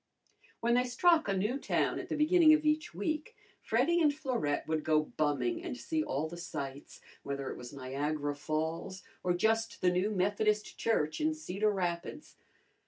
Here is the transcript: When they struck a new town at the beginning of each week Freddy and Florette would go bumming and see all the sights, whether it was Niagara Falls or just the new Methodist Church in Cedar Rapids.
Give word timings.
When 0.61 0.73
they 0.73 0.85
struck 0.85 1.27
a 1.27 1.37
new 1.37 1.59
town 1.59 1.99
at 1.99 2.09
the 2.09 2.15
beginning 2.15 2.53
of 2.55 2.65
each 2.65 2.91
week 2.91 3.35
Freddy 3.61 4.01
and 4.01 4.11
Florette 4.11 4.67
would 4.67 4.83
go 4.83 5.03
bumming 5.15 5.63
and 5.63 5.77
see 5.77 6.03
all 6.03 6.27
the 6.27 6.37
sights, 6.37 7.01
whether 7.21 7.51
it 7.51 7.55
was 7.55 7.71
Niagara 7.71 8.33
Falls 8.35 9.03
or 9.23 9.35
just 9.35 9.79
the 9.81 9.91
new 9.91 10.09
Methodist 10.09 10.75
Church 10.75 11.21
in 11.21 11.35
Cedar 11.35 11.69
Rapids. 11.69 12.35